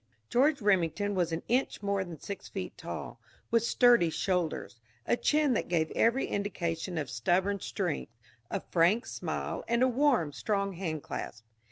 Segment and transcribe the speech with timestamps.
[0.31, 3.19] George Remington was an inch more than six feet tall,
[3.51, 8.11] with sturdy shoulders, a chin that gave every indication of stubborn strength,
[8.49, 11.43] a frank smile, and a warm, strong handclasp.